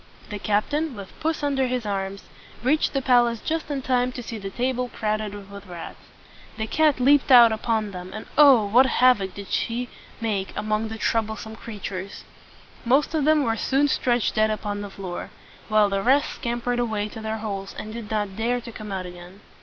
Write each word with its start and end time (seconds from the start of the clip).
The 0.31 0.39
captain, 0.39 0.95
with 0.95 1.13
puss 1.19 1.43
under 1.43 1.67
his 1.67 1.85
arm, 1.85 2.17
reached 2.63 2.93
the 2.93 3.03
palace 3.03 3.39
just 3.39 3.69
in 3.69 3.83
time 3.83 4.11
to 4.13 4.23
see 4.23 4.39
the 4.39 4.49
table 4.49 4.89
crowded 4.89 5.51
with 5.51 5.67
rats. 5.67 6.01
The 6.57 6.65
cat 6.65 6.99
leaped 6.99 7.31
out 7.31 7.51
upon 7.51 7.91
them, 7.91 8.09
and 8.11 8.25
oh! 8.35 8.65
what 8.65 8.87
havoc 8.87 9.33
she 9.47 9.85
did 9.85 9.93
make 10.19 10.53
among 10.57 10.87
the 10.87 10.97
trou 10.97 11.21
ble 11.21 11.35
some 11.35 11.55
creatures! 11.55 12.23
Most 12.83 13.13
of 13.13 13.25
them 13.25 13.43
were 13.43 13.55
soon 13.55 13.87
stretched 13.87 14.33
dead 14.33 14.49
upon 14.49 14.81
the 14.81 14.89
floor, 14.89 15.29
while 15.69 15.87
the 15.87 16.01
rest 16.01 16.41
scam 16.41 16.63
pered 16.63 16.79
away 16.79 17.07
to 17.09 17.21
their 17.21 17.37
holes, 17.37 17.75
and 17.77 17.93
did 17.93 18.09
not 18.09 18.35
dare 18.35 18.59
to 18.59 18.71
come 18.71 18.91
out 18.91 19.05
again. 19.05 19.41